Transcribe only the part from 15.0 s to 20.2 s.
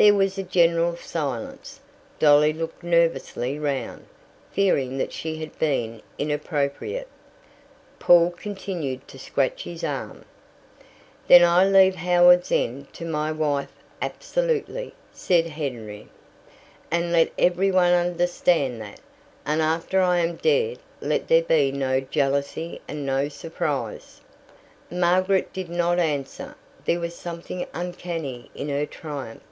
said Henry. "And let every one understand that; and after I